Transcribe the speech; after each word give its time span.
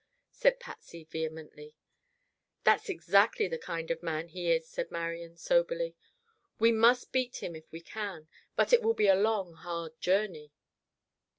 said 0.31 0.59
Patsy 0.59 1.03
vehemently. 1.03 1.75
"That's 2.63 2.89
exactly 2.89 3.47
the 3.47 3.59
kind 3.59 3.91
of 3.91 4.01
man 4.01 4.29
he 4.29 4.49
is," 4.51 4.67
said 4.67 4.89
Marian 4.89 5.37
soberly. 5.37 5.95
"We 6.57 6.71
must 6.71 7.11
beat 7.11 7.43
him 7.43 7.55
if 7.55 7.71
we 7.71 7.81
can. 7.81 8.27
But 8.55 8.73
it 8.73 8.81
will 8.81 8.95
be 8.95 9.05
a 9.09 9.15
long, 9.15 9.53
hard 9.53 9.99
journey." 10.01 10.53